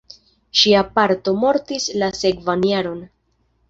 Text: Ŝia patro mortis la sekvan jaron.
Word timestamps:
Ŝia 0.61 0.81
patro 0.95 1.35
mortis 1.43 1.87
la 2.01 2.11
sekvan 2.25 2.69
jaron. 2.75 3.09